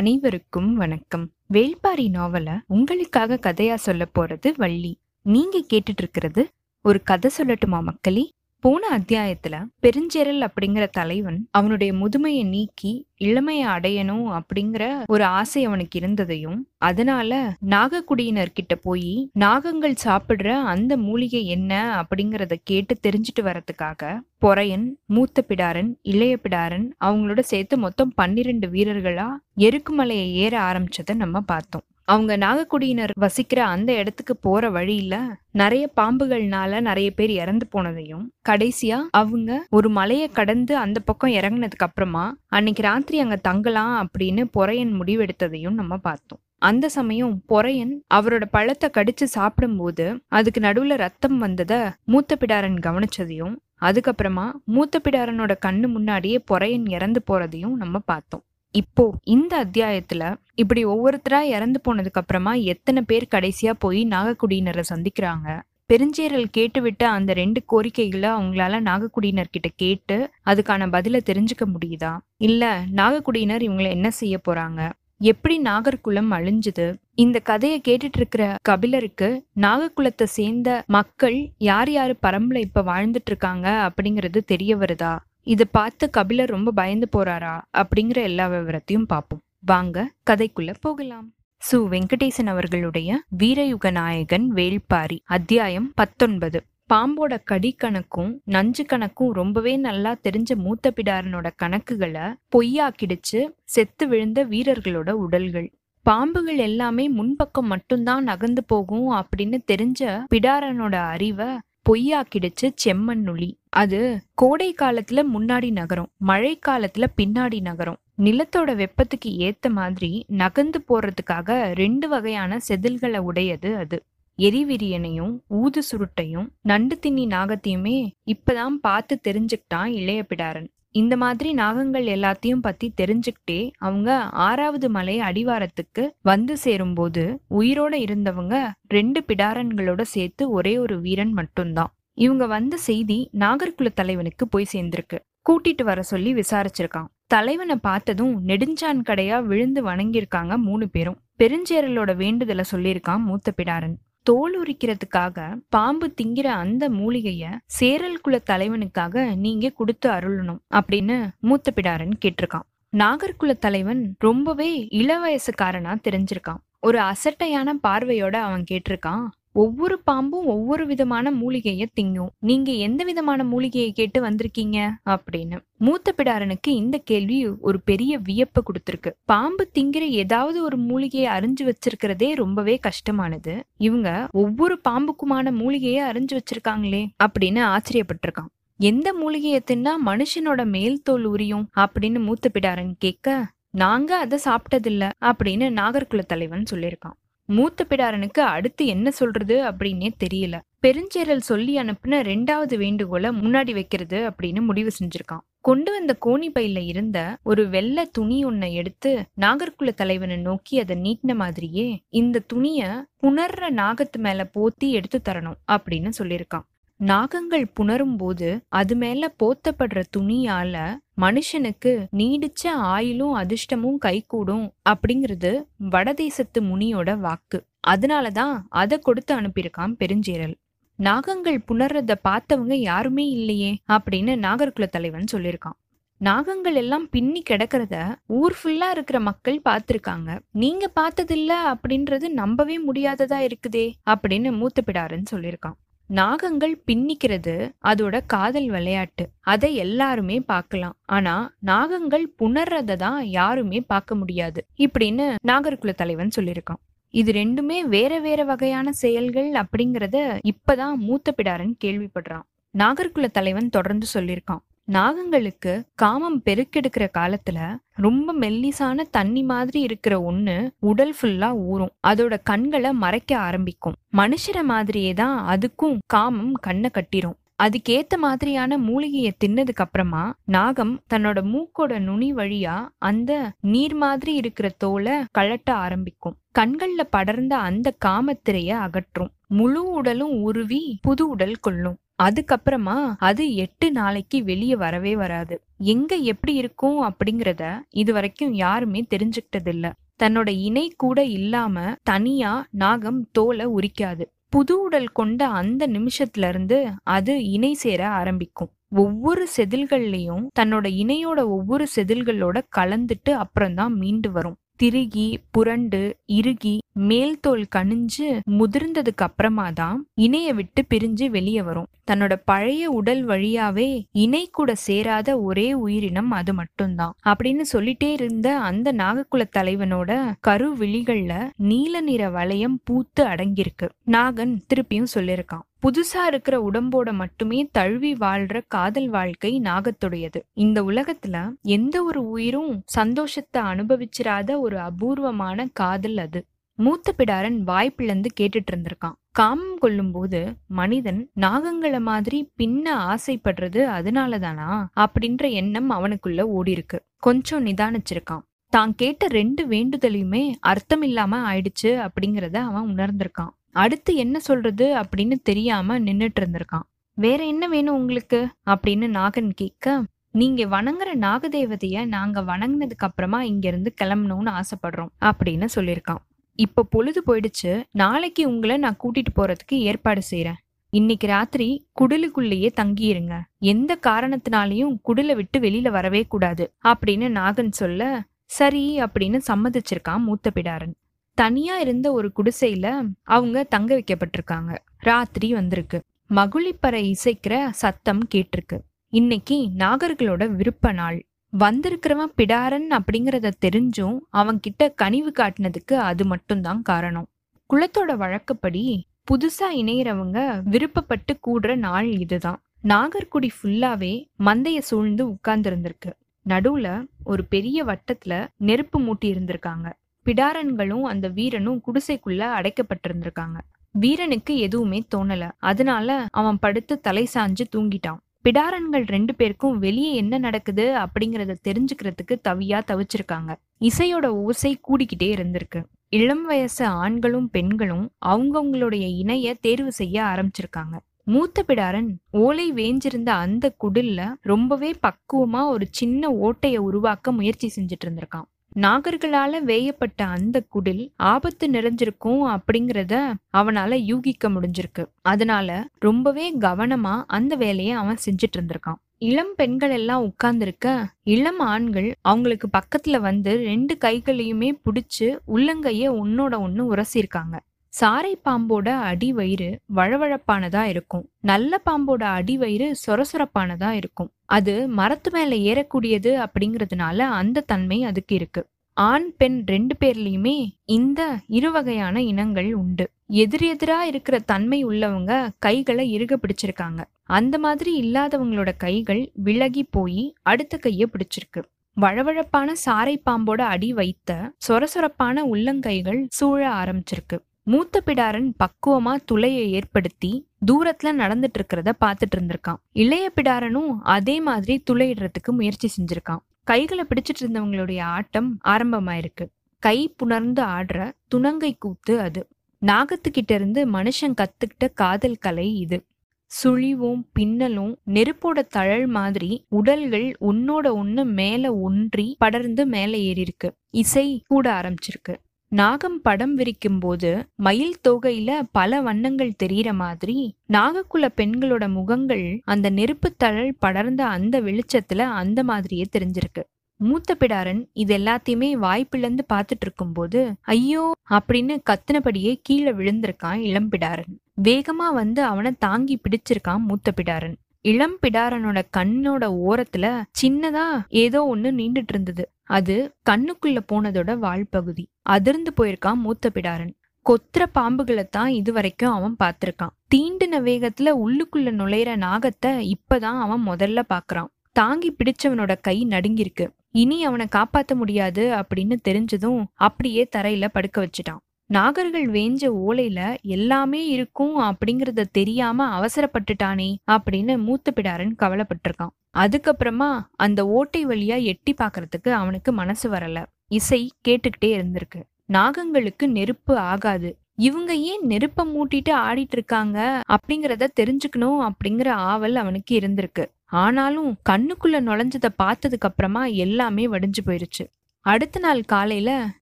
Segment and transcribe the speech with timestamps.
[0.00, 1.30] அனைவருக்கும் வணக்கம்.
[1.52, 4.98] வேள்பாரி நாவல உங்களுக்காக கதையா சொல்ல போறது வள்ளி.
[5.22, 6.50] நீங்க கேட்டுட்டு இருக்கிறது
[6.82, 8.32] ஒரு கதை சொல்லட்டுமா மக்களே?
[8.62, 16.58] போன அத்தியாயத்துல பெருஞ்செரல் அப்படிங்கிற தலைவன் அவனுடைய முதுமையை நீக்கி இளமையை அடையணும் அப்படிங்கிற ஒரு ஆசை அவனுக்கு இருந்ததையும்
[16.78, 17.32] அதனால
[17.70, 21.72] நாகக்குடியினர்கிட்ட போய் நாகங்கள் சாப்பிடுற அந்த மூலிகை என்ன
[22.02, 30.32] அப்படிங்கறத கேட்டு தெரிஞ்சுட்டு வரதுக்காக பொறையன் மூத்த பிடாரன் இளைய பிடாரன் அவங்களோட சேர்த்து மொத்தம் பன்னிரெண்டு வீரர்களா எருக்குமலையை
[30.34, 31.84] ஏற ஆரம்பிச்சதை நம்ம பார்த்தோம்.
[32.04, 35.14] அவங்க நாகக்குடியினர் வசிக்கிற அந்த இடத்துக்கு போற வழியில
[35.52, 42.36] நிறைய பாம்புகள்னால நிறைய பேர் இறந்து போனதையும் கடைசியா அவங்க ஒரு மலையை கடந்து அந்த பக்கம் இறங்கினதுக்கு அப்புறமா
[42.46, 46.40] அன்னைக்கு ராத்திரி அங்க தங்கலாம் அப்படின்னு பொறையன் முடிவெடுத்ததையும் நம்ம பார்த்தோம்.
[46.58, 54.52] அந்த சமயம் பொறையன் அவரோட பழத்தை கடிச்சு சாப்பிடும்போது அதுக்கு நடுவுல ரத்தம் வந்ததை மூத்த பிடாரன் கவனிச்சதையும் அதுக்கப்புறமா
[54.64, 58.44] மூத்த பிடாரனோட கண்ணு முன்னாடியே பொறையன் இறந்து போறதையும் நம்ம பார்த்தோம்.
[58.74, 65.48] இப்போ இந்த அத்தியாயத்துல இப்படி ஒவ்வொருத்தரா இறந்து போனதுக்கு அப்புறமா எத்தனை பேர் கடைசியா போய் நாகக்குடியினரை சந்திக்கிறாங்க?
[65.88, 72.12] பெருஞ்சேரல் கேட்டுவிட்ட அந்த ரெண்டு கோரிக்கைகளை அவங்களால நாகக்குடியினர் கிட்ட கேட்டு அதுக்கான பதில தெரிஞ்சுக்க முடியுதா?
[72.36, 74.90] இல்ல நாகக்குடியினர் இவங்களை என்ன செய்ய போறாங்க?
[75.22, 76.86] எப்படி நாகர்குலம் அழிஞ்சுது?
[77.14, 79.28] இந்த கதையை கேட்டுட்டு இருக்கிற கபிலருக்கு
[79.60, 85.12] நாகக்குலத்தை சேர்ந்த மக்கள் யார் யாரு பரம்புல இப்ப வாழ்ந்துட்டு இருக்காங்க அப்படிங்கிறது தெரிய வருதா?
[85.42, 87.60] இதை பார்த்து கபிலர் ரொம்ப பயந்து போறாரா?
[87.72, 89.42] அப்படிங்கிற எல்லா விவரத்தையும் பார்ப்போம்.
[89.58, 91.34] வாங்க கதைக்குள்ள போகலாம்.
[91.70, 91.74] சு.
[91.74, 96.64] வெங்கடேசன் அவர்களுடைய வீரயுக நாயகன் வேள்பாரி அத்தியாயம் பத்தொன்பது.
[96.94, 105.10] பாம்போட கடி கணக்கும் நஞ்சு கணக்கும் ரொம்பவே நல்லா தெரிஞ்ச மூத்த பிடாரனோட கணக்குகளை பொய்யாக்கிடுச்சு செத்து விழுந்த வீரர்களோட
[105.10, 105.72] உடல்கள்.
[106.02, 111.46] பாம்புகள் எல்லாமே முன்பக்கம் மட்டும்தான் நகர்ந்து போகும் அப்படின்னு தெரிஞ்ச பிடாரனோட அறிவை
[111.90, 113.50] பொய்யாக்கிடுச்சு செம்மண் நுழி.
[113.68, 117.96] அது கோடை காலத்துல முன்னாடி நகரும் மழை காலத்துல பின்னாடி நகரும்.
[118.18, 124.04] நிலத்தோட வெப்பத்துக்கு ஏத்த மாதிரி நகர்ந்து போறதுக்காக ரெண்டு வகையான செதில்களை உடையது அது.
[124.38, 127.96] எரிவிரியனையும் ஊது சுருட்டையும் நண்டு தின்னி நாகத்தையுமே
[128.26, 136.10] இப்பதான் பார்த்து தெரிஞ்சுக்கிட்டான் இளைய பிடாரன் இந்த மாதிரி நாகங்கள் எல்லாத்தையும் பத்தி தெரிஞ்சுக்கிட்டே அவங்க ஆறாவது மலை அடிவாரத்துக்கு
[136.22, 141.94] வந்து சேரும்போது உயிரோட இருந்தவங்க ரெண்டு பிடாரன்களோட சேர்த்து ஒரே ஒரு வீரன் மட்டும்தான்.
[142.14, 145.18] இவங்க வந்த செய்தி நாகர்குல தலைவனுக்கு போய் சேர்ந்திருக்கு.
[145.50, 147.06] கூட்டிட்டு வர சொல்லி விசாரிச்சிருக்கான்.
[147.26, 151.18] தலைவனை பார்த்ததும் நெடுஞ்சான் கடையா விழுந்து வணங்கியிருக்காங்க மூணு பேரும்.
[151.38, 153.96] பெருஞ்சேரலோட வேண்டுதலை சொல்லியிருக்கான் மூத்த பிடாரன்.
[154.22, 162.12] தோல் உரிக்கிறதுக்காக பாம்பு திங்கிற அந்த மூலிகைய சேரல் குல தலைவனுக்காக நீங்க கொடுத்து அருளணும் அப்படின்னு மூத்த பிடாரன்
[162.24, 162.66] கேட்டிருக்கான்
[162.96, 166.60] நாகர்குல தலைவன் ரொம்பவே இளவயசுக்காரனா தெரிஞ்சிருக்கான்.
[166.80, 172.28] ஒரு அசட்டையான பார்வையோட அவன் கேட்டிருக்கான் ஒவ்வொரு பாம்பும் ஒவ்வொரு விதமான மூலிகைய திங்கும்.
[172.38, 174.90] நீங்க எந்த விதமான மூலிகையை கேட்டு வந்திருக்கீங்க?
[175.10, 175.58] அப்படின்னு.
[175.76, 179.12] மூத்த பிடாரனுக்கு இந்த கேள்வி ஒரு பெரிய வியப்பை கொடுத்துருக்கு.
[179.24, 183.64] பாம்பு திங்கிற ஏதாவது ஒரு மூலிகையை அறிஞ்சு வச்சிருக்கிறதே ரொம்பவே கஷ்டமானது.
[183.76, 188.64] இவங்க ஒவ்வொரு பாம்புக்குமான மூலிகையை அறிஞ்சு வச்சிருக்காங்களே அப்படின்னு ஆச்சரியப்பட்டிருக்கான்.
[188.78, 195.68] எந்த மூலிகையை தின்னா மனுஷனோட மேல் தோல் உரியும் அப்படின்னு மூத்த பிடாரன் கேட்க நாங்க அதை சாப்பிட்டதில்ல அப்படின்னு
[195.80, 197.18] நாகர்குல தலைவன் சொல்லியிருக்கான்.
[197.50, 200.56] மூத்த பிடாரனுக்கு அடுத்து என்ன சொல்றது அப்படின்னே தெரியல.
[200.86, 205.44] பெருஞ்சேரல் சொல்லி அனுப்பின ரெண்டாவது வேண்டுகோளை முன்னாடி வைக்கிறது அப்படின்னு முடிவு செஞ்சிருக்கான்.
[205.60, 211.34] கொண்டு வந்த கோணி பையில இருந்த ஒரு வெள்ளை துணி ஒன்னை எடுத்து நாகர்குல தலைவனை நோக்கி அதை நீட்டின
[211.34, 216.66] மாதிரியே இந்த துணிய புணர்ற நாகத்து மேல போத்தி எடுத்து தரணும் அப்படின்னு சொல்லியிருக்கான்.
[217.00, 220.74] நாகங்கள் புணரும் போது அது மேல போத்தப்படுற துணியால
[221.20, 222.62] மனுஷனுக்கு நீடிச்ச
[222.94, 225.50] ஆயுளும் அதிர்ஷ்டமும் கைகூடும் அப்படிங்கிறது
[225.90, 227.58] வடதேசத்து முனியோட வாக்கு.
[227.88, 230.54] அதனாலதான் அதை கொடுத்து அனுப்பியிருக்கான் பெருஞ்சேரல்.
[230.98, 235.78] நாகங்கள் புணர்றத பார்த்தவங்க யாருமே இல்லையே அப்படின்னு நாகர்குல தலைவன் சொல்லியிருக்கான்.
[236.20, 240.38] நாகங்கள் எல்லாம் பின்னி கிடக்கிறத ஊர் ஃபுல்லா இருக்கிற மக்கள் பார்த்திருக்காங்க.
[240.52, 245.78] நீங்க பார்த்ததில்ல அப்படின்றது நம்பவே முடியாததா இருக்குதே அப்படின்னு மூத்த பிடாருன்னு சொல்லியிருக்கான்.
[246.10, 247.54] நாகங்கள் பின்னிக்கிறது
[247.84, 249.28] அதோட காதல் விளையாட்டு.
[249.40, 250.96] அதை எல்லாருமே பார்க்கலாம்.
[251.06, 251.34] ஆனா
[251.66, 254.66] நாகங்கள் புணர்றதை தான் யாருமே பார்க்க முடியாது.
[254.78, 256.80] இப்படின்னு நாகர்குல தலைவன் சொல்லியிருக்கான்.
[257.14, 262.46] இது ரெண்டுமே வேற வேற வகையான செயல்கள் அப்படிங்கறத இப்பதான் மூத்த பிடாரன் கேள்விப்படுறான்.
[262.78, 264.64] நாகர்குல தலைவன் தொடர்ந்து சொல்லியிருக்கான்.
[264.92, 271.92] நாகங்களுக்கு காமம் பெருக்கெடுக்கிற காலத்துல ரொம்ப மெல்லிசான தண்ணி மாதிரி இருக்கிற ஒண்ணு உடல் ஃபுல்லா ஊறும்.
[272.06, 273.94] அதோட கண்களை மறைக்க ஆரம்பிக்கும்.
[274.16, 277.38] மனுஷர மாதிரியே தான் அதுக்கும் காமம் கண்ணை கட்டிரும்.
[277.62, 285.12] அதுக்கேத்த மாதிரியான மூலிகையை தின்னதுக்கு அப்புறமா நாகம் தன்னோட மூக்கோட நுனி வழியா அந்த நீர் மாதிரி இருக்கிற தோலை
[285.38, 286.36] கழட்ட ஆரம்பிக்கும்.
[286.58, 289.30] கண்கள்ல படர்ந்த அந்த காமத்திரைய அகற்றும்.
[289.46, 291.98] முழு உடலும் உருவி புது உடல் கொள்ளும்.
[292.22, 295.56] அதுக்கப்புறமா அது எட்டு நாளைக்கு வெளியே வரவே வராது.
[295.76, 303.28] எங்க எப்படி இருக்கும் அப்படிங்கிறத இது வரைக்கும் யாருமே தெரிஞ்சுக்கிட்டது இல்ல தன்னோட இணை கூட இல்லாம தனியா நாகம்
[303.32, 304.24] தோலை உரிக்காது.
[304.48, 308.70] புது உடல் கொண்ட அந்த நிமிஷத்துல இருந்து அது இணை சேர ஆரம்பிக்கும்.
[308.94, 314.56] ஒவ்வொரு செதில்கள்லயும் தன்னோட இணையோட ஒவ்வொரு செதில்களோட கலந்துட்டு அப்புறம்தான் மீண்டு வரும்.
[314.76, 321.86] திருகி புரண்டு இறுகி மேல் தோல் கணிஞ்சு முதிர்ந்ததுக்கு அப்புறமா தான் இணைய விட்டு பிரிஞ்சு வெளியே வரும்.
[322.10, 327.14] தன்னோட பழைய உடல் வழியாவே இணை கூட சேராத ஒரே உயிரினம் அது மட்டும்தான்.
[327.28, 333.88] அப்படின்னு சொல்லிட்டே இருந்த அந்த நாகக்குல தலைவனோட கரு விழிகள்ல நீல நிற வளையம் பூத்து அடங்கியிருக்கு.
[334.06, 335.66] நாகன் திருப்பியும் சொல்லியிருக்கான்.
[335.82, 340.40] புதுசா இருக்கிற உடம்போட மட்டுமே தழுவி வாழ்ற காதல் வாழ்க்கை நாகத்துடையது.
[340.52, 346.44] இந்த உலகத்துல எந்த ஒரு உயிரும் சந்தோஷத்தை அனுபவிச்சிராத ஒரு அபூர்வமான காதல் அது.
[346.80, 354.68] மூத்த பிடாரன் வாய்ப்பிழந்து கேட்டுட்டு இருந்திருக்கான் காமம் கொள்ளும் போது மனிதன் நாகங்களை மாதிரி பின்ன ஆசைப்படுறது அதனாலதானா?
[354.96, 358.44] அப்படின்ற எண்ணம் அவனுக்குள்ள ஓடி இருக்கு கொஞ்சம் நிதானிச்சிருக்கான்.
[358.72, 363.52] தான் கேட்ட ரெண்டு வேண்டுதலையுமே அர்த்தம் இல்லாம ஆயிடுச்சு அப்படிங்கறத அவன் உணர்ந்திருக்கான்.
[363.72, 364.86] அடுத்து என்ன சொல்றது?
[364.96, 366.86] அப்படின்னு தெரியாம நின்னுட்டு இருந்திருக்கான்
[367.18, 368.40] வேற என்ன வேணும் உங்களுக்கு?
[368.70, 370.02] அப்படின்னு நாகன் கேட்க
[370.32, 376.22] நீங்க வணங்குற நாகதேவதைய நாங்க வணங்கினதுக்கு அப்புறமா இங்க இருந்து கிளம்பணும்னு ஆசைப்படுறோம் அப்படின்னு சொல்லியிருக்கான்.
[376.60, 377.82] இப்ப பொழுது போயிடுச்சு.
[377.90, 380.60] நாளைக்கு உங்களை நான் கூட்டிட்டு போறதுக்கு ஏற்பாடு செய்யறேன்
[380.90, 383.40] இன்னைக்கு ராத்திரி குடிலுக்குள்ளேயே தங்கியிருங்க.
[383.58, 386.74] எந்த காரணத்தினாலையும் குடில விட்டு வெளியில வரவே கூடாது.
[386.84, 390.94] அப்படின்னு நாகன் சொல்ல சரி அப்படின்னு சம்மதிச்சிருக்கான் மூத்த பிடாரன்
[391.34, 394.78] தனியா இருந்த ஒரு குடிசையில அவங்க தங்க வைக்கப்பட்டிருக்காங்க.
[394.98, 396.02] ராத்திரி வந்திருக்கு.
[396.30, 398.78] மகுழிப்பறை இசைக்கிற சத்தம் கேட்டிருக்கு.
[399.08, 401.24] இன்னைக்கு நாகர்களோட விருப்ப நாள்.
[401.58, 407.26] வந்திருக்கிறவன் பிடாரன் அப்படிங்கிறத தெரிஞ்சும் அவன்கிட்ட கனிவு காட்டினதுக்கு அது மட்டும்தான் காரணம்.
[407.70, 412.62] குலத்தோட வழக்கப்படி புதுசா இணையறவங்க விருப்பப்பட்டு கூடுற நாள் இதுதான்.
[412.84, 416.12] நாகர்குடி ஃபுல்லாவே மந்தைய சூழ்ந்து உட்கார்ந்து இருந்திருக்கு
[416.48, 419.92] நடுவுல ஒரு பெரிய வட்டத்துல நெருப்பு மூட்டி இருந்திருக்காங்க.
[420.26, 423.58] பிடாரன்களும் அந்த வீரனும் குடிசைக்குள்ள அடைக்கப்பட்டிருந்திருக்காங்க.
[423.90, 425.50] வீரனுக்கு எதுவுமே தோணல.
[425.58, 428.20] அதனால அவன் படுத்து தலை சாஞ்சு தூங்கிட்டான்.
[428.48, 433.54] பிடாரன்கள் ரெண்டு பேருக்கும் வெளியே என்ன நடக்குது அப்படிங்கறத தெரிஞ்சுக்கிறதுக்கு தவியா தவிச்சிருக்காங்க.
[433.80, 435.84] இசையோட ஓசை கூடிக்கிட்டே இருந்திருக்கு.
[436.08, 440.98] இளம் வயசு ஆண்களும் பெண்களும் அவங்கவுங்களுடைய இணைய தேர்வு செய்ய ஆரம்பிச்சிருக்காங்க.
[441.24, 448.48] மூத்த பிடாரன் ஓலை வேஞ்சிருந்த அந்த குடில்ல ரொம்பவே பக்குவமா ஒரு சின்ன ஓட்டைய உருவாக்க முயற்சி செஞ்சுட்டு இருந்திருக்கான்.
[448.76, 455.06] நாகர்களால வேயப்பட்ட அந்த குடில் ஆபத்து நிறைஞ்சிருக்கும் அப்படிங்கிறத அவனால யூகிக்க முடிஞ்சிருக்கு.
[455.22, 459.00] அதனால ரொம்பவே கவனமா அந்த வேலையை அவன் செஞ்சுட்டு இருந்திருக்கான்.
[459.18, 466.94] இளம் பெண்கள் எல்லாம் உட்கார்ந்துருக்க இளம் ஆண்கள் அவங்களுக்கு பக்கத்துல வந்து ரெண்டு கைகளையுமே பிடிச்சு உள்ளங்கைய ஒன்னோட ஒன்னு
[466.94, 467.58] உரசியிருக்காங்க.
[467.92, 471.24] சாரை பாம்போட அடி வயிறு வழவழப்பானதா இருக்கும்.
[471.40, 474.30] நல்ல பாம்போட அடி வயிறு சொரசொரப்பானதா இருக்கும்.
[474.44, 478.66] அது மரத்து மேல ஏறக்கூடியது அப்படிங்கறதுனால அந்த தன்மை அதுக்கு இருக்கு.
[478.92, 483.10] ஆண் பெண் ரெண்டு பேர்லயுமே இந்த இரு வகையான இனங்கள் உண்டு.
[483.28, 487.00] எதிரெதிரா இருக்கிற தன்மை உள்ளவங்க கைகளை இறுக பிடிச்சிருக்காங்க.
[487.24, 491.62] அந்த மாதிரி இல்லாதவங்களோட கைகள் விலகி போய் அடுத்த கைய பிடிச்சிருக்கு.
[491.96, 497.38] வழவழப்பான சாரை பாம்போட அடி வைத்த சொரசொரப்பான உள்ளங்கைகள் சூழ ஆரம்பிச்சிருக்கு.
[497.62, 502.80] மூத்த பிடாரன் பக்குவமா துளையை ஏற்படுத்தி தூரத்துல நடந்துட்டு இருக்கிறத பாத்துட்டு இருந்திருக்கான்.
[502.92, 506.42] இளைய பிடாரனும் அதே மாதிரி துளையிடுறதுக்கு முயற்சி செஞ்சிருக்கான்.
[506.64, 509.46] கைகளை பிடிச்சிட்டு இருந்தவங்களுடைய ஆட்டம் ஆரம்பமாயிருக்கு.
[509.78, 512.48] கை புணர்ந்து ஆடுற துணங்கை கூத்து அது.
[512.86, 516.04] நாகத்துக்கிட்ட இருந்து மனுஷன் கத்துக்கிட்ட காதல் கலை இது.
[516.50, 524.42] சுழிவும் பின்னலும் நெருப்போட தழல் மாதிரி உடல்கள் ஒன்னோட ஒண்ணு மேல ஒன்றி படர்ந்து மேல ஏறி இருக்கு இசை
[524.46, 525.34] கூட ஆரம்பிச்சிருக்கு.
[525.72, 530.34] நாகம் படம் விரிக்கும் போது மயில் தோகையில பல வண்ணங்கள் தெரியற மாதிரி
[530.68, 536.62] நாகக்குல பெண்களோட முகங்கள் அந்த நெருப்பு தழல் படர்ந்த அந்த வெளிச்சத்துல அந்த மாதிரியே தெரிஞ்சிருக்கு.
[537.00, 541.04] மூத்த பிடாரன் இது எல்லாத்தையுமே வாய்ப்பிழந்து பார்த்துட்டு இருக்கும்போது ஐயோ!
[541.30, 547.56] அப்படின்னு கத்துனபடியே கீழே விழுந்திருக்கான் இளம்பிடாரன் வேகமா வந்து அவனை தாங்கி பிடிச்சிருக்கான் மூத்த பிடாரன்.
[547.84, 550.06] இளம் பிடாரனோட கண்ணோட ஓரத்துல
[550.40, 550.86] சின்னதா
[551.22, 552.44] ஏதோ ஒண்ணு நீண்டுட்டு இருந்தது.
[552.76, 552.96] அது
[553.30, 556.92] கண்ணுக்குள்ள போனதோட வாழ்பகுதி அதிர்ந்து போயிருக்கான் மூத்த பிடாரன்.
[557.26, 559.94] கொத்துற பாம்புகளை தான் இது வரைக்கும் அவன் பார்த்திருக்கான்.
[560.14, 567.46] தீண்டின வேகத்துல உள்ளுக்குள்ள நுழையிற நாகத்தை இப்பதான் அவன் முதல்ல பாக்குறான் தாங்கி பிடிச்சவனோட கை நடுங்கிருக்கு இனி அவனை
[567.56, 571.40] காப்பாத்த முடியாது அப்படின்னு தெரிஞ்சதும் அப்படியே தரையில படுக்க வச்சுட்டான்.
[571.72, 579.12] நாகர்கள் வேஞ்ச ஓலையில எல்லாமே இருக்கும் அப்படிங்கறத தெரியாம அவசரப்பட்டுட்டானே அப்படின்னு மூத்த பிடாரன் கவலைப்பட்டிருக்கான்.
[579.38, 583.44] அதுக்கப்புறமா அந்த ஓட்டை வழியா எட்டி பாக்குறதுக்கு அவனுக்கு மனசு வரல.
[583.68, 585.20] இசை கேட்டுக்கிட்டே இருந்திருக்கு.
[585.52, 587.38] நாகங்களுக்கு நெருப்பு ஆகாது.
[587.54, 593.44] இவங்க ஏன் நெருப்பை மூட்டிட்டு ஆடிட்டு இருக்காங்க அப்படிங்கிறத தெரிஞ்சுக்கணும் அப்படிங்கிற ஆவல் அவனுக்கு இருந்திருக்கு.
[593.64, 597.84] ஆனாலும் கண்ணுக்குள்ள நுழைஞ்சத பார்த்ததுக்கு அப்புறமா எல்லாமே வடிஞ்சு போயிருச்சு.
[598.22, 599.50] அடுத்த நாள் காலையில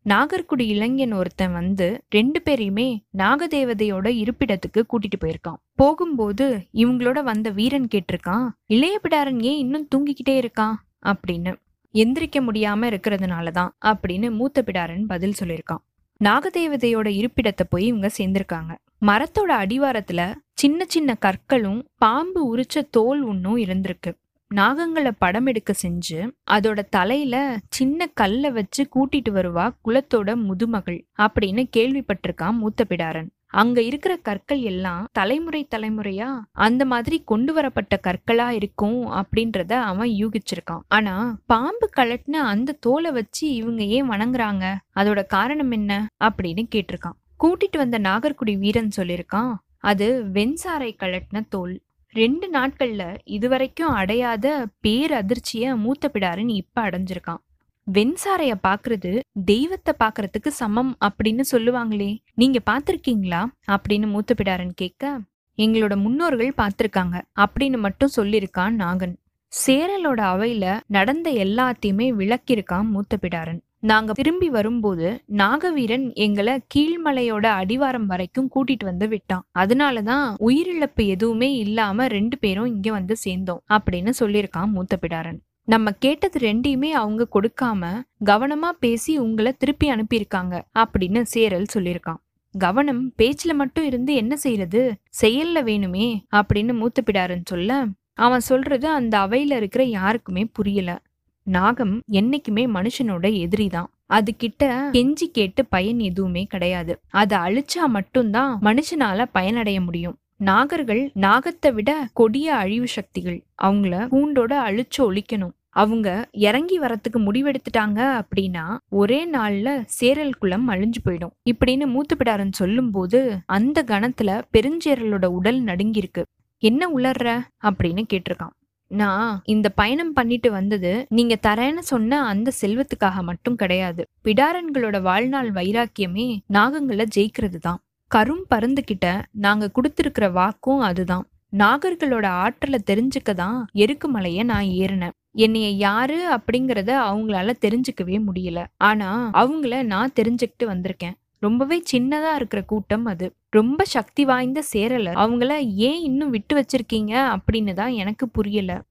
[0.08, 5.56] நாகர்குடி இளைஞன் ஒருத்தன் வந்து ரெண்டு பேரையுமே நாகதேவதையோட இருப்பிடத்துக்கு கூட்டிட்டு போயிருக்கான்.
[5.74, 10.74] போகும்போது இவங்களோட வந்த வீரன் கேட்டிருக்கான் இளைய பிடாரன் ஏன் இன்னும் தூங்கிக்கிட்டே இருக்கான்?
[11.06, 11.54] அப்படின்னு.
[11.92, 15.84] எந்திரிக்க முடியாம இருக்கிறதுனாலதான் அப்படின்னு மூத்த பிடாரன் பதில் சொல்லியிருக்கான்.
[16.24, 18.78] நாகதேவதையோட இருப்பிடத்தை போய் இவங்க சேர்ந்திருக்காங்க.
[19.06, 24.12] மரத்தோட அடிவாரத்துல சின்ன சின்ன கற்களும் பாம்பு உரிச்ச தோல் ஒன்றும் இருந்திருக்கு.
[24.54, 32.52] நாகங்களை படம் எடுக்க செஞ்சு அதோட தலையில சின்ன கல்ல வச்சு கூட்டிட்டு வருவா குலத்தோட முதுமகள் அப்படின்னு கேள்விப்பட்டிருக்கான்
[32.52, 39.72] மூத்த பிடாரன் அங்க இருக்கிற கற்கள் எல்லாம் தலைமுறை தலைமுறையா அந்த மாதிரி கொண்டு வரப்பட்ட கற்களா இருக்கும் அப்படின்றத
[39.72, 40.80] அவன் யூகிச்சிருக்கான்.
[40.88, 44.76] ஆனா பாம்பு கலட்டின அந்த தோலை வச்சு இவங்க ஏன் வணங்குறாங்க?
[44.96, 46.06] அதோட காரணம் என்ன?
[46.24, 47.18] அப்படின்னு கேட்டிருக்கான்.
[47.40, 51.80] கூட்டிட்டு வந்த நாகர்குடி வீரன் சொல்லியிருக்கான் அது வெண்சாரை கலட்டின தோல்.
[52.14, 57.42] ரெண்டு நாட்கள்ல இதுவரைக்கும் அடையாத பேரதிர்ச்சிய மூத்த பிடாருன்னு இப்ப அடைஞ்சிருக்கான்.
[57.86, 62.18] வெண்சாரைய பாக்குறது தெய்வத்தை பாக்குறதுக்கு சமம் அப்படின்னு சொல்லுவாங்களே.
[62.34, 65.20] நீங்க பாத்திருக்கீங்களா அப்படின்னு மூத்த பிடாரன் கேட்க
[65.58, 69.14] எங்களோட முன்னோர்கள் பார்த்திருக்காங்க அப்படின்னு மட்டும் சொல்லியிருக்கான் நாகன்.
[69.52, 78.50] சேரலோட அவையில நடந்த எல்லாத்தையுமே விளக்கியிருக்கான் மூத்த பிடாரன் நாங்க திரும்பி வரும்போது நாகவீரன் எங்களை கீழ்மலையோட அடிவாரம் வரைக்கும்
[78.54, 79.44] கூட்டிட்டு வந்து விட்டான்.
[79.58, 86.38] அதனாலதான் உயிரிழப்பு எதுவுமே இல்லாம ரெண்டு பேரும் இங்க வந்து சேர்ந்தோம் அப்படின்னு சொல்லியிருக்கான் மூத்த பிடாரன் நம்ம கேட்டது
[86.40, 92.20] ரெண்டையுமே அவங்க கொடுக்காம கவனமா பேசி உங்களை திருப்பி அனுப்பியிருக்காங்க அப்படின்னு சேரல் சொல்லியிருக்கான்.
[92.58, 94.94] கவனம் பேச்சுல மட்டும் இருந்து என்ன செய்யறது?
[95.22, 101.00] செயல்ல வேணுமே அப்படின்னு மூத்த பிடாரன் சொல்ல அவன் சொல்றது அந்த அவையில இருக்கிற யாருக்குமே புரியல.
[101.48, 107.00] நாகம் என்னைக்குமே மனுஷனோட எதிரி தான் அது கிட்ட கெஞ்சி கேட்டு பயன் எதுவுமே கிடையாது.
[107.10, 110.16] அதை அழிச்சா மட்டும்தான் மனுஷனால பயனடைய முடியும்.
[110.44, 113.38] நாகர்கள் நாகத்தை விட கொடிய அழிவு சக்திகள்.
[113.62, 115.54] அவங்கள கூண்டோட அழிச்சு ஒழிக்கணும்.
[115.70, 121.34] அவங்க இறங்கி வரத்துக்கு முடிவெடுத்துட்டாங்க அப்படின்னா ஒரே நாள்ல சேரல் குளம் அழிஞ்சு போயிடும்.
[121.50, 126.24] இப்படின்னு மூத்துப்பிடாரன் சொல்லும் போது அந்த கணத்துல பெருஞ்சேரலோட உடல் நடுங்கிருக்கு
[126.62, 127.40] என்ன உளர்ற?
[127.62, 128.54] அப்படின்னு கேட்டிருக்கான்.
[128.90, 134.04] நான் இந்த பயணம் பண்ணிட்டு வந்தது நீங்க தரேன்னு சொன்ன அந்த செல்வத்துக்காக மட்டும் கிடையாது.
[134.24, 137.80] பிடாரன்களோட வாழ்நாள் வைராக்கியமே நாகங்களை ஜெயிக்கிறது தான்
[138.10, 141.26] கரும் பருந்துகிட்ட நாங்க கொடுத்திருக்கிற வாக்கும் அதுதான்.
[141.56, 145.10] நாகர்களோட ஆற்றலை தெரிஞ்சுக்க தான் எருக்குமலைய நான் ஏறினேன்.
[145.32, 148.66] என்னைய யாரு அப்படிங்கறத அவங்களால தெரிஞ்சுக்கவே முடியல.
[148.76, 151.16] ஆனா அவங்கள நான் தெரிஞ்சுக்கிட்டு வந்திருக்கேன்.
[151.38, 153.26] ரொம்பவே சின்னதா இருக்கிற கூட்டம் அது.
[153.50, 157.36] ரொம்ப சக்தி வாய்ந்த சேரலர் அவங்கள ஏன் இன்னும் விட்டு வச்சிருக்கீங்க?
[157.36, 158.82] அப்படின்னு தான் எனக்கு புரியல.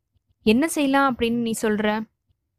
[0.44, 1.16] என்ன செய்யலாம்?
[1.16, 2.00] அப்படின்னு நீ சொல்ற?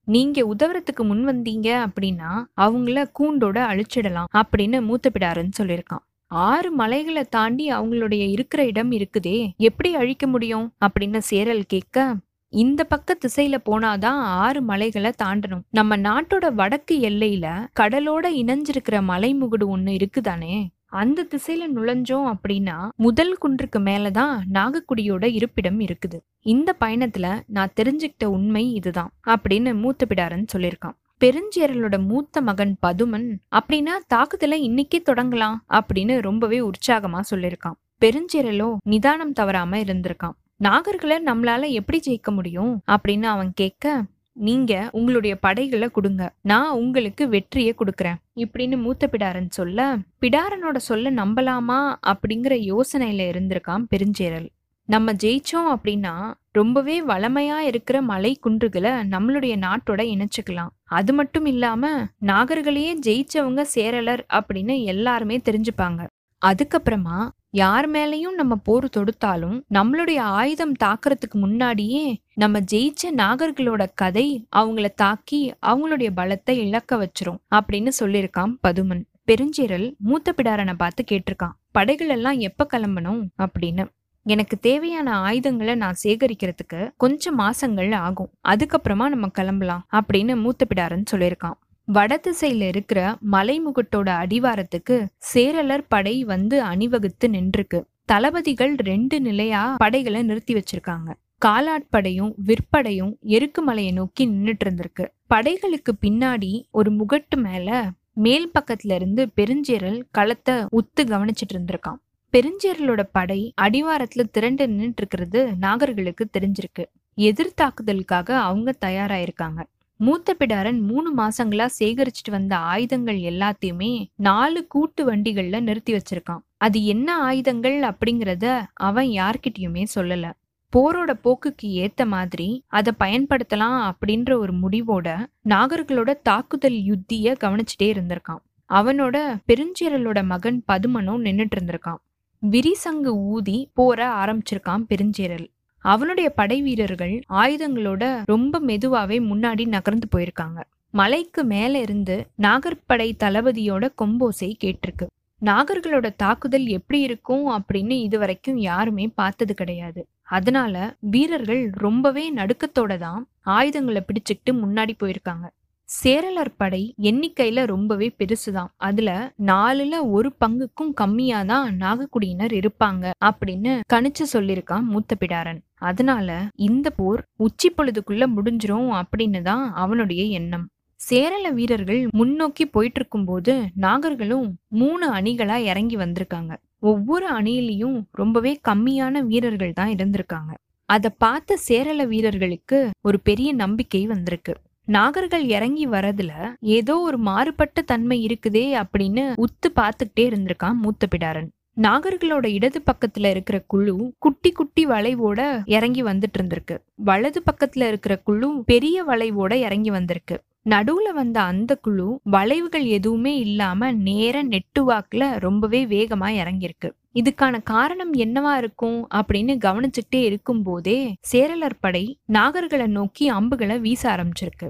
[0.05, 6.05] நீங்க உதவுறதுக்கு முன் வந்தீங்க அப்படின்னா அவங்கள கூண்டோட அழிச்சிடலாம் அப்படின்னு மூத்த பிடாருன்னு சொல்லியிருக்கான்.
[6.27, 10.73] ஆறு மலைகளை தாண்டி அவங்களுடைய இருக்கிற இடம் இருக்குதே எப்படி அழிக்க முடியும்?
[10.87, 12.17] அப்படின்னு சேரல் கேட்க
[12.49, 15.63] இந்த பக்க திசையில போனாதான் ஆறு மலைகளை தாண்டணும்.
[15.71, 20.67] நம்ம நாட்டோட வடக்கு எல்லையில கடலோட இணைஞ்சிருக்கிற மலைமுகுடு ஒண்ணு இருக்குதானே?
[20.89, 26.19] அந்த திசையில நுழைஞ்சோம் அப்படின்னா முதல் குன்றுக்கு மேலதான் நாகக்குடியோட இருப்பிடம் இருக்குது.
[26.41, 30.97] இந்த பயணத்துல நான் தெரிஞ்சுக்கிட்ட உண்மை இதுதான் அப்படின்னு மூத்த பிடாரன் சொல்லியிருக்கான்.
[31.21, 37.79] பெருஞ்சேரலோட மூத்த மகன் பதுமன் அப்படின்னா தாக்குதலை இன்னைக்கே தொடங்கலாம் அப்படின்னு ரொம்பவே உற்சாகமா சொல்லியிருக்கான்.
[38.01, 40.37] பெருஞ்சேரலோ நிதானம் தவறாம இருந்திருக்கான்.
[40.65, 44.05] நாகர்களை நம்மளால எப்படி ஜெயிக்க முடியும் அப்படின்னு அவன் கேட்க
[44.39, 46.33] நீங்க உங்களுடைய படைகளை கொடுங்க.
[46.43, 48.21] நான் உங்களுக்கு வெற்றியை கொடுக்குறேன்.
[48.37, 54.49] இப்படின்னு மூத்த பிடாரன் சொல்ல பிடாரனோட சொல்ல நம்பலாமா அப்படிங்கிற யோசனையில இருந்திருக்கான் பெருஞ்சேரல்.
[54.85, 56.13] நம்ம ஜெயிச்சோம் அப்படின்னா
[56.53, 60.73] ரொம்பவே வளமையா இருக்கிற மலை குன்றுகளை நம்மளுடைய நாட்டோட இணைச்சுக்கலாம்.
[60.85, 61.91] அது மட்டும் இல்லாம
[62.27, 66.07] நாகர்களையே ஜெயிச்சவங்க சேரலர் அப்படின்னு எல்லாருமே தெரிஞ்சுப்பாங்க.
[66.47, 74.89] அதுக்கப்புறமா யார் மேலையும் நம்ம போர் தொடுத்தாலும் நம்மளுடைய ஆயுதம் தாக்குறதுக்கு முன்னாடியே நம்ம ஜெயிச்ச நாகர்களோட கதை அவங்கள
[74.95, 79.03] தாக்கி அவங்களுடைய பலத்தை இழக்க வச்சிரும் அப்படின்னு சொல்லியிருக்கான் பதுமன்.
[79.27, 83.23] பெருஞ்சீரல் மூத்த பிடாரனை பார்த்து கேட்டிருக்கான் படைகள் எல்லாம் எப்ப கிளம்பணும்?
[83.39, 83.89] அப்படின்னு.
[84.23, 88.31] எனக்கு தேவையான ஆயுதங்களை நான் சேகரிக்கிறதுக்கு கொஞ்சம் மாசங்கள் ஆகும்.
[88.49, 91.59] அதுக்கப்புறமா நம்ம கிளம்பலாம் அப்படின்னு மூத்த பிடாரன் சொல்லியிருக்கான்.
[91.95, 94.97] வடதிசையில இருக்கிற மலைமுகட்டோட அடிவாரத்துக்கு
[95.35, 97.79] சேரலர் படை வந்து அணிவகுத்து நின்றுருக்கு.
[98.05, 101.09] தளபதிகள் ரெண்டு நிலையா படைகளை நிறுத்தி வச்சிருக்காங்க.
[101.47, 105.07] காலாட்படையும் விற்படையும் எருக்கு மலையை நோக்கி நின்றுட்டு இருந்திருக்கு.
[105.35, 111.99] படைகளுக்கு பின்னாடி ஒரு முகட்டு மேல மேல் பக்கத்துல இருந்து பெருஞ்சேரல் களத்தை உத்து கவனிச்சிட்டு இருந்திருக்கான்
[112.35, 116.85] பெருஞ்சேரலோட படை அடிவாரத்துல திரண்டு நின்றுட்டு இருக்கிறது நாகர்களுக்கு தெரிஞ்சிருக்கு.
[117.17, 119.61] எதிர்த்தாக்குதலுக்காக அவங்க தயாராயிருக்காங்க.
[120.01, 126.43] மூத்த பிடாரன் மூணு மாசங்களா சேகரிச்சுட்டு வந்த ஆயுதங்கள் எல்லாத்தையுமே நாலு கூட்டு வண்டிகள்ல நிறுத்தி வச்சிருக்கான்.
[126.57, 130.31] அது என்ன ஆயுதங்கள் அப்படிங்கறத அவன் யார்கிட்டயுமே சொல்லல.
[130.73, 138.43] போரோட போக்குக்கு ஏத்த மாதிரி அதை பயன்படுத்தலாம் அப்படின்ற ஒரு முடிவோட நாகர்களோட தாக்குதல் யுத்திய கவனிச்சுட்டே இருந்திருக்கான்.
[138.71, 139.17] அவனோட
[139.49, 142.01] பெருஞ்சீரலோட மகன் பதுமனும் நின்னுட்டு இருந்திருக்கான்.
[142.43, 145.47] விரிசங்கு ஊதி போற ஆரம்பிச்சிருக்கான் பெருஞ்சீரல்.
[145.79, 150.63] அவனுடைய படை வீரர்கள் ஆயுதங்களோட ரொம்ப மெதுவாவே முன்னாடி நகர்ந்து போயிருக்காங்க.
[150.91, 155.07] மலைக்கு மேல இருந்து நாகர்படை தளபதியோட கொம்போசை கேட்டிருக்கு.
[155.45, 160.07] நாகர்களோட தாக்குதல் எப்படி இருக்கும் அப்படின்னு இதுவரைக்கும் யாருமே பார்த்தது கிடையாது.
[160.23, 165.47] அதனால வீரர்கள் ரொம்பவே நடுக்கத்தோட தான் ஆயுதங்களை பிடிச்சுக்கிட்டு முன்னாடி போயிருக்காங்க.
[165.89, 168.71] சேரலர் படை எண்ணிக்கையில ரொம்பவே பெருசுதான்.
[168.77, 169.11] அதுல
[169.47, 177.23] நாலுல ஒரு பங்குக்கும் கம்மியா தான் நாகக்குடியினர் இருப்பாங்க அப்படின்னு கணிச்சு சொல்லியிருக்கான் மூத்த பிடாரன் அதனால இந்த போர்
[177.37, 180.67] உச்சி பொழுதுக்குள்ள முடிஞ்சிரும் அப்படின்னு தான் அவனுடைய எண்ணம்.
[181.01, 186.55] சேரல வீரர்கள் முன்னோக்கி போயிட்டு இருக்கும்போது நாகர்களும் மூணு அணிகளா இறங்கி வந்திருக்காங்க.
[186.79, 190.53] ஒவ்வொரு அணியிலையும் ரொம்பவே கம்மியான வீரர்கள் தான் இருந்திருக்காங்க.
[190.89, 194.55] அதை பார்த்த சேரல வீரர்களுக்கு ஒரு பெரிய நம்பிக்கை வந்திருக்கு.
[194.89, 202.47] நாகர்கள் இறங்கி வரதுல ஏதோ ஒரு மாறுபட்ட தன்மை இருக்குதே அப்படின்னு உத்து பார்த்துக்கிட்டே இருந்திருக்கான் மூத்த பிடாரன் நாகர்களோட
[202.47, 206.77] இடது பக்கத்துல இருக்கிற குழு குட்டி குட்டி வளைவோட இறங்கி வந்துட்டு இருந்திருக்கு.
[206.95, 210.37] வலது பக்கத்துல இருக்கிற குழு பெரிய வளைவோட இறங்கி வந்திருக்கு.
[210.71, 216.91] நடுவுல வந்த அந்த குழு வளைவுகள் எதுவுமே இல்லாம நேர நெட்டுவாக்குல ரொம்பவே வேகமா இறங்கியிருக்கு.
[217.19, 220.99] இதுக்கான காரணம் என்னவா இருக்கும் அப்படின்னு கவனிச்சுக்கிட்டே இருக்கும் போதே
[221.33, 224.69] சேரலர் படை நாகர்களை நோக்கி அம்புகளை வீச ஆரம்பிச்சிருக்கு.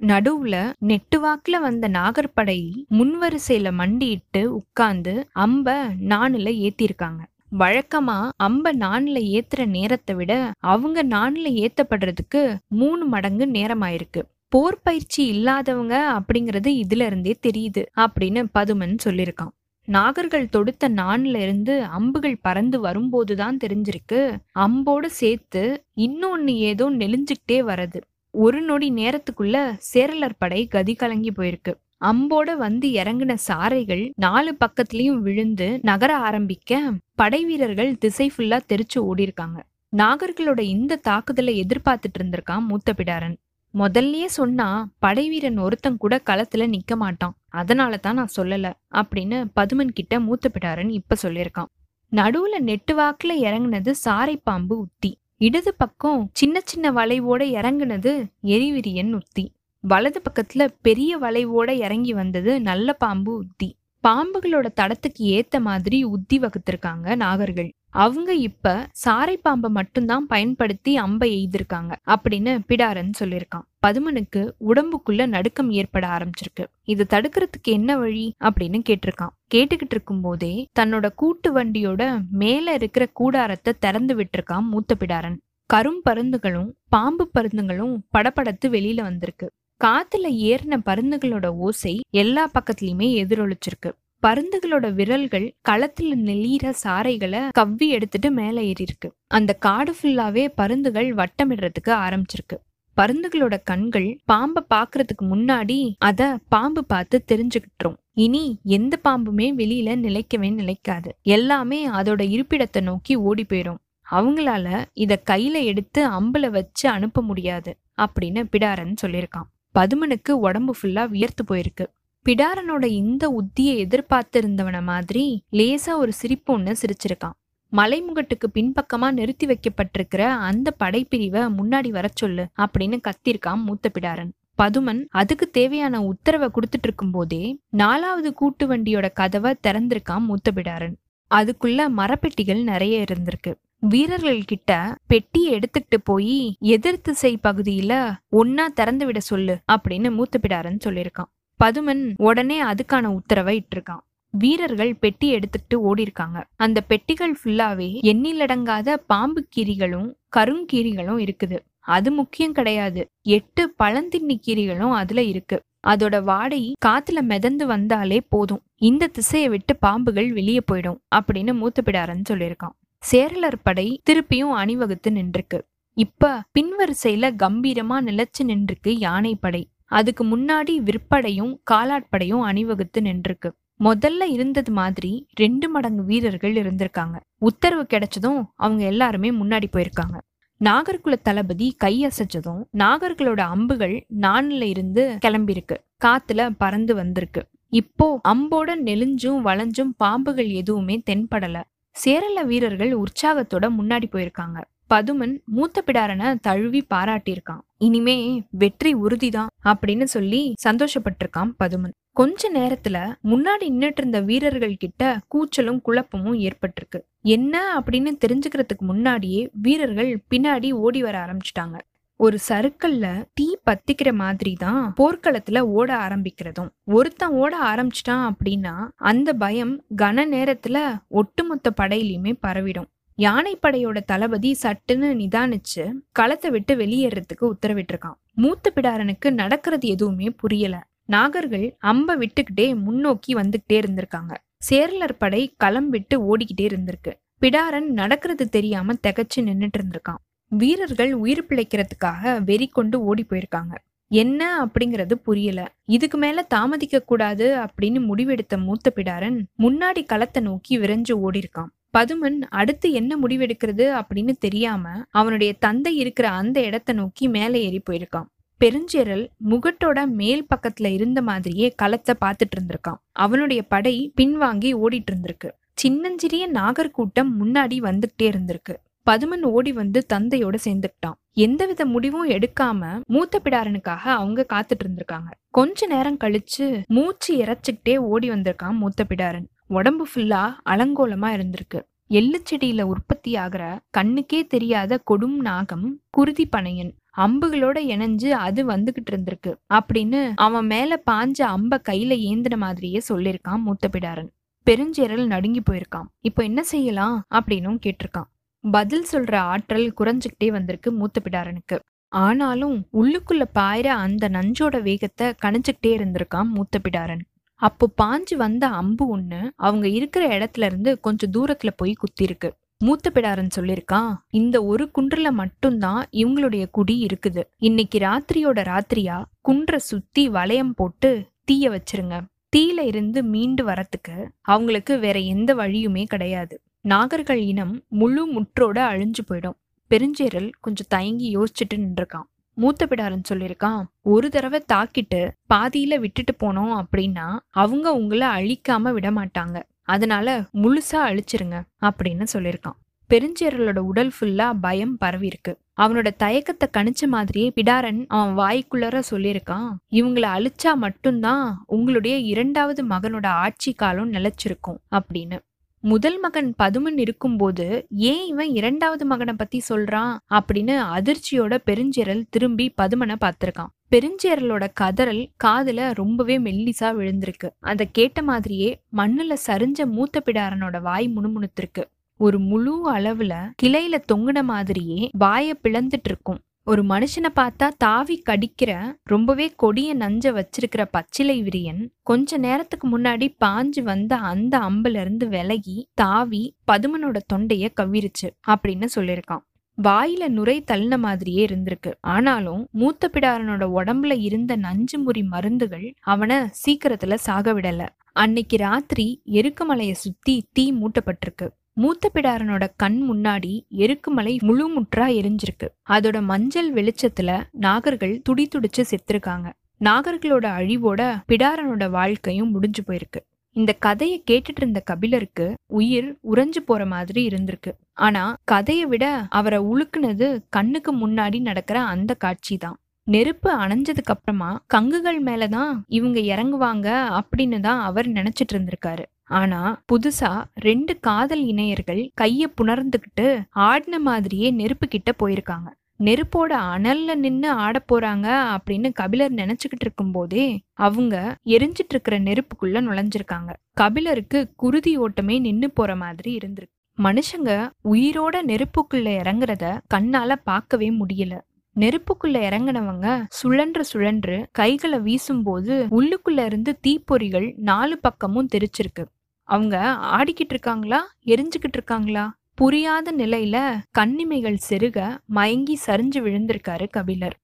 [0.00, 2.58] நடுவுல நெட்டுவாக்குல வந்த நாகர்படை
[2.90, 7.22] முன்வரிசையில மண்டியிட்டு உட்கார்ந்து அம்ப நாணுல ஏத்திருக்காங்க.
[7.58, 14.22] வழக்கமா அம்ப நாணுல ஏத்துற நேரத்தை விட அவங்க நாணுல ஏத்தப்படுறதுக்கு மூணு மடங்கு நேரமாயிருக்கு.
[14.48, 19.54] போர் பயிற்சி இல்லாதவங்க அப்படிங்கறது இதுல இருந்தே தெரியுது அப்படின்னு பதுமன் சொல்லியிருக்கான்.
[19.88, 24.20] நாகர்கள் தொடுத்த நான்ல இருந்து அம்புகள் பறந்து வரும்போதுதான் தெரிஞ்சிருக்கு.
[24.58, 25.62] அம்போடு சேர்த்து
[25.96, 28.00] இன்னொன்னு ஏதோ நெளிஞ்சுக்கிட்டே வரது
[28.34, 29.56] ஒரு நொடி நேரத்துக்குள்ள
[29.94, 31.72] சேரலர் படை கதி கலங்கி போயிருக்கு.
[32.00, 36.80] அம்போட வந்து இறங்கின சாரைகள் நாலு பக்கத்துலயும் விழுந்து நகர ஆரம்பிக்க
[37.14, 39.60] படை வீரர்கள் திசை ஃபுல்லா தெரிச்சு ஓடிருக்காங்க
[39.92, 43.36] நாகர்களோட இந்த தாக்குதலை எதிர்பார்த்துட்டு இருந்திருக்கான் மூத்த பிடாரன்.
[43.78, 47.34] முதல்லயே சொன்னா படைவீரன் ஒருத்தன் கூட களத்துல நிக்க மாட்டான்.
[47.48, 51.70] அதனால தான் நான் சொல்லல அப்படின்னு பதுமன் கிட்ட மூத்த பிடாரன் இப்ப சொல்லியிருக்கான்.
[52.12, 55.12] நடுவுல நெட்டு வாக்குல இறங்குனது சாரை பாம்பு உத்தி.
[55.36, 59.52] இடது பக்கம் சின்ன சின்ன வளைவோட இறங்குனது எரிவிரியன் உத்தி.
[59.80, 63.76] வலது பக்கத்துல பெரிய வளைவோட இறங்கி வந்தது நல்ல பாம்பு உத்தி.
[64.04, 67.70] பாம்புகளோட தடத்துக்கு ஏத்த மாதிரி உத்தி வகுத்திருக்காங்க நாகர்கள்.
[67.94, 73.66] அவங்க இப்ப சாரை பாம்பை மட்டும்தான் பயன்படுத்தி அம்பை எய்திருக்காங்க அப்படின்னு பிடாரன் சொல்லியிருக்கான்.
[73.86, 76.64] பதுமனுக்கு உடம்புக்குள்ள நடுக்கம் ஏற்பட ஆரம்பிச்சிருக்கு.
[76.84, 79.34] இது தடுக்கிறதுக்கு என்ன வழி அப்படின்னு கேட்டிருக்கான்.
[79.54, 85.36] கேட்டுக்கிட்டு இருக்கும் போதே தன்னோட கூட்டு வண்டியோட மேல இருக்கிற கூடாரத்தை திறந்து விட்டுருக்கான் மூத்த பிடாரன்.
[85.74, 89.50] கரும் பருந்துகளும் பாம்பு பருந்துகளும் படப்படத்து வெளியில வந்திருக்கு.
[89.84, 93.90] காத்துல ஏறின பருந்துகளோட ஓசை எல்லா பக்கத்துலயுமே எதிரொலிச்சிருக்கு.
[94.26, 99.08] பருந்துகளோட விரல்கள் களத்துல நெளிற சாறைகளை கவ்வி எடுத்துட்டு மேல ஏறியிருக்கு.
[99.26, 102.56] அந்த காடு ஃபுல்லாவே பருந்துகள் வட்டமிடுறதுக்கு ஆரம்பிச்சிருக்கு.
[102.96, 107.96] பருந்துகளோட கண்கள் பாம்பை பாக்குறதுக்கு முன்னாடி அத பாம்பு பார்த்து தெரிஞ்சுக்கிட்டுரும்.
[108.12, 111.16] இனி எந்த பாம்புமே வெளியில நிலைக்கவே நிலைக்காது.
[111.22, 113.78] எல்லாமே அதோட இருப்பிடத்தை நோக்கி ஓடி போயிரும்.
[114.10, 117.78] அவங்களால இத கையில எடுத்து அம்புல வச்சு அனுப்ப முடியாது.
[117.98, 119.50] அப்படின்னு பிடாரன் சொல்லியிருக்கான்.
[119.78, 121.86] பதுமனுக்கு உடம்பு ஃபுல்லா வியர்த்து போயிருக்கு.
[122.28, 127.34] பிடாரனோட இந்த உத்தியை எதிர்பார்த்து இருந்தவன மாதிரி லேசா ஒரு சிரிப்பு ஒன்று சிரிச்சிருக்கான்.
[127.72, 134.32] மலைமுகட்டுக்கு பின்பக்கமா நிறுத்தி வைக்கப்பட்டிருக்கிற அந்த படைப்பிரிவை முன்னாடி வர சொல்லு அப்படின்னு கத்திருக்கான் மூத்த பிடாரன்.
[134.58, 137.42] பதுமன் அதுக்கு தேவையான உத்தரவை கொடுத்துட்டு இருக்கும் போதே
[137.82, 140.96] நாலாவது கூட்டு வண்டியோட கதவை திறந்திருக்கான் மூத்த பிடாரன்.
[141.30, 143.54] அதுக்குள்ள மரப்பெட்டிகள் நிறைய இருந்திருக்கு.
[143.92, 144.72] வீரர்கள் கிட்ட
[145.06, 147.94] பெட்டியை எடுத்துக்கிட்டு போய் எதிர்த்து செய் பகுதியில
[148.32, 151.30] ஒன்னா திறந்து விட சொல்லு அப்படின்னு மூத்த பிடாரன் சொல்லியிருக்கான்.
[151.64, 154.04] பதுமன் உடனே அதுக்கான உத்தரவை இட்டிருக்கான்.
[154.30, 161.58] வீரர்கள் பெட்டி எடுத்துட்டு ஓடி இருக்காங்க அந்த பெட்டிகள் ஃபுல்லாவே எண்ணிலடங்காத பாம்பு கீரிகளும் கருங்கீரிகளும் இருக்குது.
[161.80, 163.06] அது முக்கியம் கிடையாது.
[163.22, 165.60] எட்டு பழந்தின்னி கீரிகளும் அதுல இருக்கு.
[165.86, 168.62] அதோட வாடை காத்துல மிதந்து வந்தாலே போதும்.
[168.76, 171.82] இந்த திசையை விட்டு பாம்புகள் வெளியே போயிடும் அப்படின்னு மூத்த
[172.30, 172.76] சொல்லியிருக்கான்.
[173.12, 175.60] சேரலர் படை திருப்பியும் அணிவகுத்து நின்றுருக்கு.
[175.96, 183.50] இப்ப பின்வரிசையில கம்பீரமா நிலைச்சு நின்றுருக்கு யானை படை அதுக்கு முன்னாடி விற்படையும் காலாட்படையும் அணிவகுத்து நின்றுருக்கு.
[183.84, 187.16] முதல்ல இருந்தது மாதிரி ரெண்டு மடங்கு வீரர்கள் இருந்திருக்காங்க.
[187.38, 190.18] உத்தரவு கிடைச்சதும் அவங்க எல்லாருமே முன்னாடி போயிருக்காங்க.
[190.60, 197.42] நாகர்குல தளபதி கையசைச்சதும் நாகர்களோட அம்புகள் நான்ல இருந்து கிளம்பியிருக்கு காத்துல பறந்து வந்திருக்கு.
[197.72, 201.56] இப்போ அம்போட நெலிஞ்சும் வளைஞ்சும் பாம்புகள் எதுவுமே தென்படல.
[201.96, 204.58] சேரல வீரர்கள் உற்சாகத்தோட முன்னாடி போயிருக்காங்க.
[204.94, 207.62] பதுமன் மூத்த பிடாரனை தழுவி பாராட்டியிருக்கான்.
[207.78, 211.94] இனிமே வெற்றி உறுதிதான் அப்படின்னு சொல்லி சந்தோஷப்பட்டிருக்கான் பதுமன்.
[212.12, 217.00] கொஞ்ச நேரத்துல முன்னாடி நின்றுட்டு இருந்த வீரர்கள் கிட்ட கூச்சலும் குழப்பமும் ஏற்பட்டிருக்கு.
[217.22, 221.76] என்ன அப்படின்னு தெரிஞ்சுக்கிறதுக்கு முன்னாடியே வீரர்கள் பின்னாடி ஓடி வர ஆரம்பிச்சிட்டாங்க.
[222.16, 226.68] ஒரு சருக்கல்ல தீ பத்திக்கிற மாதிரி தான் போர்க்களத்துல ஓட ஆரம்பிக்கிறதும்.
[226.84, 232.90] ஒருத்தன் ஓட ஆரம்பிச்சிட்டான் அப்படின்னா அந்த பயம் கன நேரத்துல ஒட்டுமொத்த படையிலையுமே பரவிடும்.
[233.18, 238.18] யானைப்படையோட தளபதி சட்டுன்னு நிதானிச்சு களத்தை விட்டு வெளியேறதுக்கு உத்தரவிட்டிருக்கான்.
[238.34, 240.86] மூத்த பிடாரனுக்கு நடக்கிறது எதுவுமே புரியல.
[241.12, 244.34] நாகர்கள் அம்ப விட்டுக்கிட்டே முன்னோக்கி வந்துகிட்டே இருந்திருக்காங்க.
[244.56, 247.12] சேர்லர் படை களம் விட்டு ஓடிக்கிட்டே இருந்திருக்கு.
[247.40, 250.20] பிடாரன் நடக்கிறது தெரியாம திகச்சு நின்னுட்டு இருந்திருக்கான்.
[250.48, 253.74] வீரர்கள் உயிர் பிழைக்கிறதுக்காக வெறி கொண்டு ஓடி போயிருக்காங்க.
[254.10, 255.60] என்ன அப்படிங்கறது புரியல.
[255.84, 262.38] இதுக்கு மேல தாமதிக்க கூடாது அப்படின்னு முடிவெடுத்த மூத்த பிடாரன் முன்னாடி களத்தை நோக்கி விரைஞ்சு ஓடி இருக்கான் பதுமன்
[262.50, 268.28] அடுத்து என்ன முடிவெடுக்கிறது அப்படின்னு தெரியாம அவனுடைய தந்தை இருக்கிற அந்த இடத்த நோக்கி மேலே ஏறி போயிருக்கான்.
[268.60, 273.00] பெருஞ்சேரல் முகட்டோட மேல் பக்கத்துல இருந்த மாதிரியே களத்தை பார்த்துட்டு இருந்திருக்கான்.
[273.12, 275.50] அவனுடைய படை பின்வாங்கி ஓடிட்டு இருந்திருக்கு.
[275.74, 278.74] சின்னஞ்சிறிய நாகர்கூட்டம் முன்னாடி வந்துகிட்டே இருந்திருக்கு.
[279.10, 281.16] பதுமன் ஓடி வந்து தந்தையோட சேர்ந்துக்கிட்டான்.
[281.32, 285.30] எந்தவித முடிவும் எடுக்காம மூத்த பிடாரனுக்காக அவங்க காத்துட்டு இருந்திருக்காங்க.
[285.50, 289.48] கொஞ்ச நேரம் கழிச்சு மூச்சு இறைச்சிக்கிட்டே ஓடி வந்திருக்கான் மூத்த பிடாரன்.
[289.66, 291.80] உடம்பு ஃபுல்லா அலங்கோலமா இருந்திருக்கு.
[292.06, 296.92] எள்ளு செடியில உற்பத்தி ஆகிற கண்ணுக்கே தெரியாத கொடும் நாகம் குருதி பனையன்.
[297.16, 299.54] அம்புகளோட இணைஞ்சு அது வந்துகிட்டு இருந்திருக்கு.
[299.74, 304.30] அப்படின்னு அவன் மேல பாஞ்ச அம்ப கையில ஏந்தின மாதிரியே சொல்லியிருக்கான் மூத்த பிடாரன்
[304.66, 306.08] பெருஞ்சேரல் நடுங்கி போயிருக்கான்.
[306.20, 307.26] இப்போ என்ன செய்யலாம்?
[307.34, 308.30] அப்படின்னும் கேட்டிருக்கான்.
[308.70, 316.44] பதில் சொல்ற ஆற்றல் குறைஞ்சுக்கிட்டே வந்திருக்கு மூத்த பிடாரனுக்கு ஆனாலும் உள்ளுக்குள்ள பாயிற அந்த நஞ்சோட வேகத்தை கணிச்சுக்கிட்டே இருந்திருக்கான்
[316.44, 317.20] மூத்த பிடாரன்
[317.66, 322.50] அப்போ பாஞ்சு வந்த அம்பு ஒண்ணு அவங்க இருக்கிற இடத்துல இருந்து கொஞ்சம் தூரத்துல போய் குத்திருக்கு.
[322.78, 327.42] மூத்த பிடாரன் சொல்லியிருக்கான் இந்த ஒரு குன்றுல மட்டும்தான் இவங்களுடைய குடி இருக்குது.
[327.58, 331.10] இன்னைக்கு ராத்திரியோட ராத்திரியா குன்றை சுத்தி வளையம் போட்டு
[331.44, 332.20] தீய வச்சிருங்க.
[332.56, 336.62] தீயில இருந்து மீண்டு வரத்துக்கு அவங்களுக்கு வேற எந்த வழியுமே கிடையாது.
[336.88, 339.58] நாகர்கள் இனம் முழு முற்றோட அழிஞ்சு போயிடும்.
[339.90, 342.28] பெருஞ்சேரல் கொஞ்சம் தயங்கி யோசிச்சுட்டு நின்றுருக்கான்.
[342.54, 349.62] மூத்த பிடாரன் சொல்லியிருக்கான் ஒரு தடவை தாக்கிட்டு பாதியில விட்டுட்டு போனோம் அப்படின்னா அவங்க உங்களை அழிக்காம விட மாட்டாங்க
[349.82, 352.78] அதனால முழுசா அழிச்சிருங்க அப்படின்னு சொல்லியிருக்கான்.
[353.14, 360.28] பெருஞ்சேரலோட உடல் ஃபுல்லா பயம் பரவி இருக்கு அவனோட தயக்கத்தை கணிச்ச மாதிரியே பிடாரன் அவன் வாய்க்குள்ளர சொல்லியிருக்கான் இவங்களை
[360.36, 365.38] அழிச்சா மட்டும்தான் உங்களுடைய இரண்டாவது மகனோட ஆட்சி காலம் நிலைச்சிருக்கும் அப்படின்னு.
[365.86, 370.16] முதல் மகன் பதுமன் இருக்கும்போது ஏன் இவன் இரண்டாவது மகனை பத்தி சொல்றான்?
[370.30, 373.72] அப்படின்னு அதிர்ச்சியோட பெருஞ்சேரல் திரும்பி பதுமனை பார்த்திருக்கான்.
[373.90, 377.50] பெருஞ்சேரலோட கதறல் காதுல ரொம்பவே மெல்லிசா விழுந்திருக்கு.
[377.60, 381.84] அதை கேட்ட மாதிரியே மண்ணுல சரிஞ்ச மூத்த பிடாரனோட வாய் முணுமுணுத்திருக்கு.
[382.16, 386.38] ஒரு முழு அளவுல கிளையில தொங்குன மாதிரியே வாய பிளந்துட்டு இருக்கும்.
[386.66, 393.82] ஒரு மனுஷனை பார்த்தா தாவி கடிக்கிற ரொம்பவே கொடிய நஞ்ச வச்சிருக்கிற பச்சிலை விரியன் கொஞ்ச நேரத்துக்கு முன்னாடி பாஞ்சு
[393.82, 399.44] வந்த அந்த அம்புல இருந்து விலகி தாவி பதுமனோட தொண்டைய கவ்விருச்சு அப்படின்னு சொல்லியிருக்கான்.
[399.82, 401.92] வாயில நுரை தள்ளின மாதிரியே இருந்திருக்கு.
[402.00, 409.92] ஆனாலும் மூத்த பிடாரனோட உடம்புல இருந்த நஞ்சு முறி மருந்துகள் அவனை சீக்கிரத்துல சாக விடல அன்னைக்கு ராத்திரி எருக்குமலைய
[409.92, 411.46] சுத்தி தீ மூட்டப்பட்டிருக்கு.
[411.76, 415.68] மூத்த பிடாரனோட கண் முன்னாடி எருக்குமலை முழு முற்றா எரிஞ்சிருக்கு.
[415.88, 419.52] அதோட மஞ்சள் வெளிச்சத்துல நாகர்கள் துடி துடிச்சு செத்துருக்காங்க.
[419.80, 423.20] நாகர்களோட அழிவோட பிடாரனோட வாழ்க்கையும் முடிஞ்சு போயிருக்கு.
[423.56, 427.72] இந்த கதையை கேட்டுட்டு இருந்த கபிலருக்கு உயிர் உறைஞ்சு போற மாதிரி இருந்திருக்கு.
[427.92, 432.78] ஆனா கதையை விட அவரை உழுக்குனது கண்ணுக்கு முன்னாடி நடக்கிற அந்த காட்சி தான்.
[433.04, 436.88] நெருப்பு அணைஞ்சதுக்கு அப்புறமா கங்குகள் மேலதான் இவங்க இறங்குவாங்க
[437.20, 439.04] அப்படின்னு தான் அவர் நினைச்சிட்டு இருந்திருக்காரு.
[439.38, 440.30] ஆனா புதுசா
[440.66, 443.26] ரெண்டு காதல் இணையர்கள் கைய புணர்ந்துகிட்டு
[443.68, 445.68] ஆடின மாதிரியே நெருப்பு கிட்ட போயிருக்காங்க.
[446.04, 450.46] நெருப்போட அனல்ல நின்னு ஆட போறாங்க அப்படின்னு கபிலர் நினைச்சுக்கிட்டு இருக்கும் போதே
[450.86, 451.14] அவங்க
[451.46, 453.50] எரிஞ்சிட்டு இருக்கிற நெருப்புக்குள்ள நுழைஞ்சிருக்காங்க.
[453.74, 456.72] கபிலருக்கு குருதி ஓட்டமே நின்னு போற மாதிரி இருந்திருக்கு.
[456.98, 457.50] மனுஷங்க
[457.92, 461.34] உயிரோட நெருப்புக்குள்ள இறங்குறத கண்ணால பார்க்கவே முடியல.
[461.76, 469.04] நெருப்புக்குள்ள இறங்கினவங்க சுழன்று சுழன்று கைகளை வீசும்போது உள்ளுக்குள்ள இருந்து தீப்பொறிகள் நாலு பக்கமும் தெரிச்சிருக்கு
[469.44, 477.36] அவங்க ஆடிக்கிட்டு இருக்காங்களா எரிஞ்சுக்கிட்டு இருக்காங்களா புரியாத நிலையில கண்ணிமைகள் செருக மயங்கி சரிஞ்சு விழுந்திருக்காரு கபிலர்.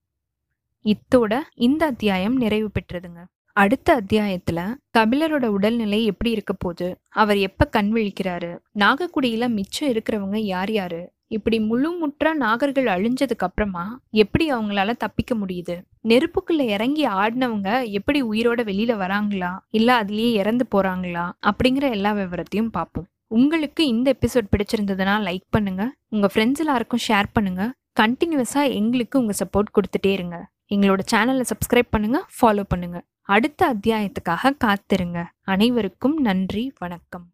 [0.84, 3.24] இத்தோட இந்த அத்தியாயம் நிறைவு பெற்றதுங்க.
[3.52, 7.00] அடுத்த அத்தியாயத்துல கபிலரோட உடல்நிலை எப்படி இருக்க போகுது?
[7.08, 8.58] அவர் எப்ப கண் விழிக்கிறாரு?
[8.74, 11.12] நாகக்குடியில மிச்சம் இருக்கிறவங்க யார் யாரு?
[11.30, 15.74] இப்படி முழுமுற்றா நாகர்கள் அழிஞ்சதுக்கு அப்புறமா எப்படி அவங்களால தப்பிக்க முடியுது?
[16.08, 19.58] நெருப்புக்குள்ள இறங்கி ஆடினவங்க எப்படி உயிரோட வெளியில வராங்களா?
[19.70, 21.32] இல்ல அதுலயே இறந்து போறாங்களா?
[21.46, 23.06] அப்படிங்கிற எல்லா விவரத்தையும் பார்ப்போம்.
[23.26, 25.94] உங்களுக்கு இந்த எபிசோட் பிடிச்சிருந்ததுன்னா லைக் பண்ணுங்க.
[26.08, 27.72] உங்க ஃப்ரெண்ட்ஸ் எல்லாருக்கும் ஷேர் பண்ணுங்க.
[28.00, 30.48] கண்டினியூஸா எங்களுக்கு உங்க சப்போர்ட் கொடுத்துட்டே இருங்க.
[30.74, 33.02] எங்களோட சேனலை சப்ஸ்கிரைப் பண்ணுங்க ஃபாலோ பண்ணுங்க.
[33.22, 35.24] அடுத்த அத்தியாயத்துக்காக காத்திருங்க.
[35.44, 37.26] அனைவருக்கும் நன்றி வணக்கம்.